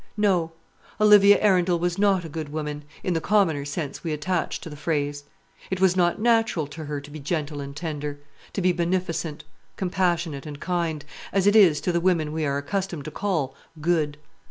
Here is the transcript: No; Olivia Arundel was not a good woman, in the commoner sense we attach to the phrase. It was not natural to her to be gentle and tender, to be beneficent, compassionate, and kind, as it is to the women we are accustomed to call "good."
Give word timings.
No; 0.17 0.53
Olivia 0.99 1.39
Arundel 1.39 1.77
was 1.77 1.99
not 1.99 2.25
a 2.25 2.27
good 2.27 2.49
woman, 2.49 2.85
in 3.03 3.13
the 3.13 3.21
commoner 3.21 3.63
sense 3.65 4.03
we 4.03 4.11
attach 4.13 4.59
to 4.61 4.67
the 4.67 4.75
phrase. 4.75 5.25
It 5.69 5.79
was 5.79 5.95
not 5.95 6.19
natural 6.19 6.65
to 6.65 6.85
her 6.85 6.99
to 6.99 7.11
be 7.11 7.19
gentle 7.19 7.61
and 7.61 7.75
tender, 7.75 8.19
to 8.53 8.61
be 8.63 8.71
beneficent, 8.71 9.43
compassionate, 9.77 10.47
and 10.47 10.59
kind, 10.59 11.05
as 11.31 11.45
it 11.45 11.55
is 11.55 11.79
to 11.81 11.91
the 11.91 12.01
women 12.01 12.31
we 12.31 12.47
are 12.47 12.57
accustomed 12.57 13.05
to 13.05 13.11
call 13.11 13.53
"good." 13.79 14.17